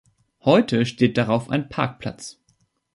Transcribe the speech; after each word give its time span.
Heute 0.43 0.87
steht 0.87 1.15
darauf 1.15 1.51
ein 1.51 1.69
Parkplatz. 1.69 2.41